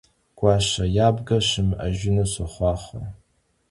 [0.37, 3.01] Guaşe yabge şımı'ejjınu soxhuaxhue!